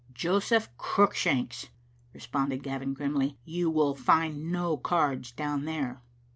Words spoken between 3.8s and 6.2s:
find no cards down there."